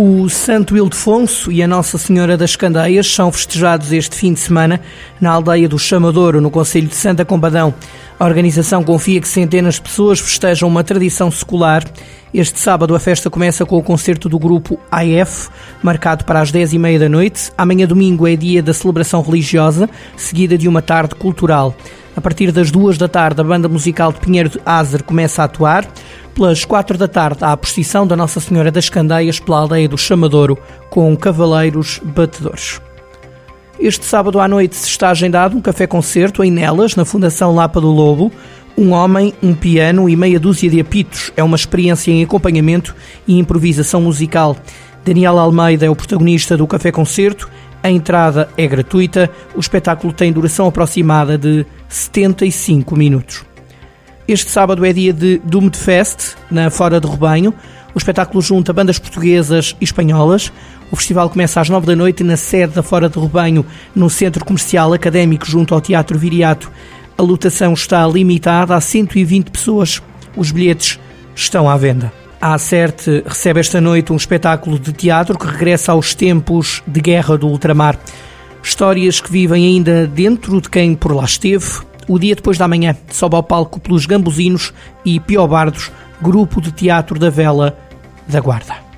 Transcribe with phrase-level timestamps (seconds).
[0.00, 4.80] O Santo Ildefonso e a Nossa Senhora das Candeias são festejados este fim de semana
[5.20, 7.74] na aldeia do Chamadouro, no Conselho de Santa Combadão.
[8.16, 11.82] A organização confia que centenas de pessoas festejam uma tradição secular.
[12.32, 15.48] Este sábado a festa começa com o concerto do grupo AF,
[15.82, 17.50] marcado para as 10 e meia da noite.
[17.58, 21.74] Amanhã domingo é dia da celebração religiosa, seguida de uma tarde cultural.
[22.18, 25.44] A partir das duas da tarde, a banda musical de Pinheiro de Azer começa a
[25.44, 25.88] atuar.
[26.38, 29.98] Pelas quatro da tarde, há a procissão da Nossa Senhora das Candeias pela aldeia do
[29.98, 30.56] Chamadouro,
[30.88, 32.80] com cavaleiros batedores.
[33.76, 37.90] Este sábado à noite se está agendado um café-concerto em Nelas, na Fundação Lapa do
[37.90, 38.30] Lobo.
[38.76, 42.94] Um homem, um piano e meia dúzia de apitos é uma experiência em acompanhamento
[43.26, 44.56] e improvisação musical.
[45.04, 47.50] Daniel Almeida é o protagonista do café-concerto.
[47.82, 49.28] A entrada é gratuita.
[49.56, 53.44] O espetáculo tem duração aproximada de 75 minutos.
[54.28, 57.54] Este sábado é dia de Doom Fest, na Fora de Rebanho.
[57.94, 60.52] O espetáculo junta bandas portuguesas e espanholas.
[60.90, 64.44] O festival começa às nove da noite na sede da Fora de Rebanho, no Centro
[64.44, 66.70] Comercial Académico, junto ao Teatro Viriato.
[67.16, 70.02] A lotação está limitada a 120 pessoas.
[70.36, 71.00] Os bilhetes
[71.34, 72.12] estão à venda.
[72.38, 77.38] A Acerte recebe esta noite um espetáculo de teatro que regressa aos tempos de guerra
[77.38, 77.98] do ultramar.
[78.62, 82.96] Histórias que vivem ainda dentro de quem por lá esteve, o dia depois da manhã,
[83.10, 84.72] sobe ao palco pelos Gambuzinos
[85.04, 87.78] e Piobardos, grupo de teatro da Vela
[88.26, 88.88] da Guarda.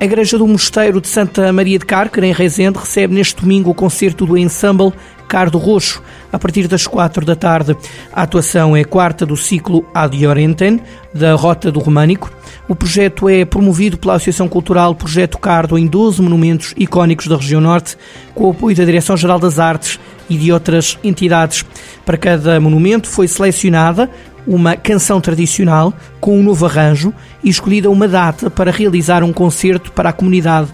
[0.00, 3.74] A Igreja do Mosteiro de Santa Maria de Cárcer, em Rezende, recebe neste domingo o
[3.74, 4.92] concerto do Ensemble
[5.26, 6.00] Cardo Roxo,
[6.32, 7.76] a partir das quatro da tarde.
[8.12, 10.80] A atuação é quarta do ciclo Ad Orenten,
[11.12, 12.30] da Rota do Românico.
[12.68, 17.60] O projeto é promovido pela Associação Cultural Projeto Cardo em 12 monumentos icónicos da região
[17.60, 17.96] norte,
[18.34, 21.64] com o apoio da Direção-Geral das Artes e de outras entidades.
[22.04, 24.10] Para cada monumento foi selecionada
[24.46, 27.12] uma canção tradicional com um novo arranjo
[27.44, 30.68] e escolhida uma data para realizar um concerto para a comunidade.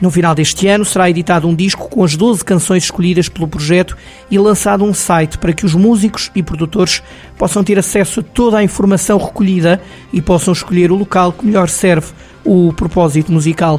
[0.00, 3.96] No final deste ano será editado um disco com as 12 canções escolhidas pelo projeto
[4.30, 7.02] e lançado um site para que os músicos e produtores
[7.36, 11.68] possam ter acesso a toda a informação recolhida e possam escolher o local que melhor
[11.68, 12.12] serve
[12.44, 13.78] o propósito musical.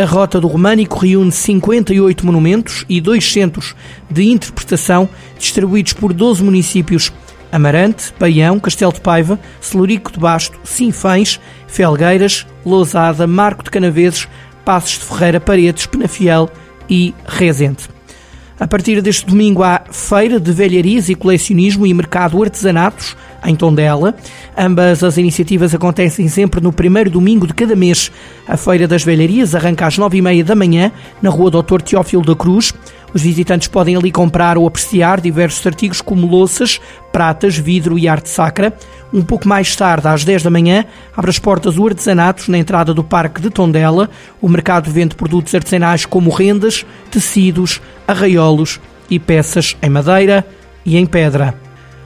[0.00, 3.76] A Rota do Românico reúne 58 monumentos e dois centros
[4.10, 5.06] de interpretação
[5.38, 7.12] distribuídos por 12 municípios.
[7.52, 14.26] Amarante, Baião, Castelo de Paiva, Celurico de Basto, Sinfães, Felgueiras, Lousada, Marco de Canaveses,
[14.64, 16.48] Passos de Ferreira, Paredes, Penafiel
[16.88, 17.99] e Rezende.
[18.60, 24.14] A partir deste domingo há Feira de Velharias e Colecionismo e Mercado Artesanatos, em Tondela.
[24.54, 28.12] Ambas as iniciativas acontecem sempre no primeiro domingo de cada mês.
[28.46, 32.22] A Feira das Velharias arranca às nove e meia da manhã, na rua Doutor Teófilo
[32.22, 32.74] da Cruz.
[33.12, 36.80] Os visitantes podem ali comprar ou apreciar diversos artigos como louças,
[37.12, 38.72] pratas, vidro e arte sacra.
[39.12, 40.84] Um pouco mais tarde, às 10 da manhã,
[41.16, 44.08] abre as portas o Artesanatos na entrada do Parque de Tondela.
[44.40, 50.46] O mercado vende produtos artesanais como rendas, tecidos, arraiolos e peças em madeira
[50.86, 51.54] e em pedra.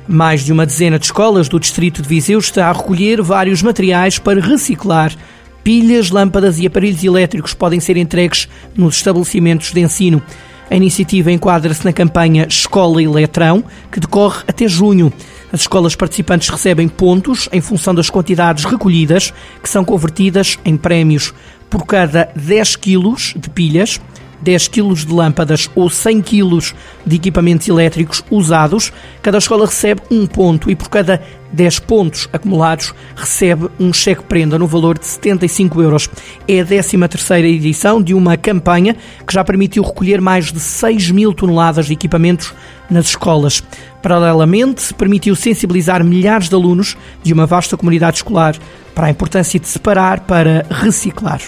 [0.09, 4.19] Mais de uma dezena de escolas do distrito de Viseu está a recolher vários materiais
[4.19, 5.15] para reciclar.
[5.63, 10.23] Pilhas, lâmpadas e aparelhos elétricos podem ser entregues nos estabelecimentos de ensino.
[10.71, 15.13] A iniciativa enquadra-se na campanha Escola Eletrão, que decorre até junho.
[15.53, 19.33] As escolas participantes recebem pontos em função das quantidades recolhidas,
[19.63, 21.35] que são convertidas em prémios.
[21.69, 24.01] Por cada 10 quilos de pilhas,
[24.43, 26.73] 10 kg de lâmpadas ou 100 kg
[27.07, 28.93] de equipamentos elétricos usados,
[29.23, 31.23] cada escola recebe um ponto e por cada
[31.55, 36.11] 10 pontos acumulados recebe um cheque-prenda no valor de 75 euros.
[36.47, 41.33] É a 13ª edição de uma campanha que já permitiu recolher mais de 6 mil
[41.33, 42.53] toneladas de equipamentos
[42.91, 43.63] nas escolas.
[44.03, 48.57] Paralelamente, permitiu sensibilizar milhares de alunos de uma vasta comunidade escolar
[48.95, 51.41] para a importância de separar para reciclar.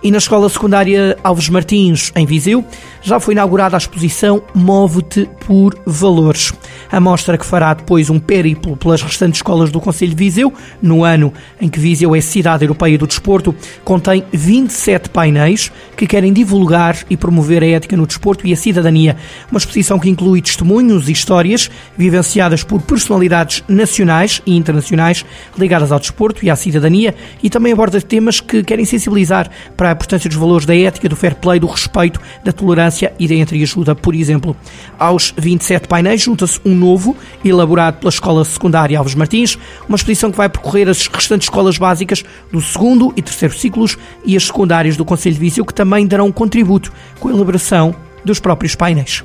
[0.00, 2.64] E na Escola Secundária Alves Martins, em Viseu,
[3.02, 6.52] já foi inaugurada a exposição Move-te por Valores.
[6.90, 11.02] A mostra que fará depois um périplo pelas restantes escolas do Conselho de Viseu, no
[11.02, 13.52] ano em que Viseu é cidade europeia do desporto,
[13.84, 19.16] contém 27 painéis que querem divulgar e promover a ética no desporto e a cidadania.
[19.50, 25.24] Uma exposição que inclui testemunhos e histórias vivenciadas por personalidades nacionais e internacionais
[25.58, 29.50] ligadas ao desporto e à cidadania e também aborda temas que querem sensibilizar
[29.90, 33.34] a importância dos valores da ética, do fair play, do respeito, da tolerância e da
[33.34, 34.56] entreajuda, por exemplo.
[34.98, 39.58] Aos 27 painéis junta-se um novo, elaborado pela Escola Secundária Alves Martins,
[39.88, 44.36] uma exposição que vai percorrer as restantes escolas básicas do segundo e terceiro ciclos e
[44.36, 47.94] as secundárias do Conselho de Viseu, que também darão um contributo com a elaboração
[48.24, 49.24] dos próprios painéis.